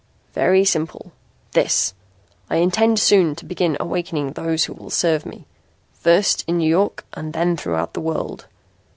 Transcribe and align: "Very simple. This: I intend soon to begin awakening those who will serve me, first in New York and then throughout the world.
"Very 0.33 0.65
simple. 0.65 1.11
This: 1.51 1.93
I 2.49 2.55
intend 2.55 2.97
soon 2.97 3.35
to 3.35 3.45
begin 3.45 3.77
awakening 3.79 4.31
those 4.31 4.63
who 4.65 4.73
will 4.73 4.89
serve 4.89 5.27
me, 5.27 5.45
first 5.93 6.43
in 6.47 6.57
New 6.57 6.67
York 6.67 7.05
and 7.13 7.33
then 7.33 7.55
throughout 7.55 7.93
the 7.93 8.01
world. 8.01 8.47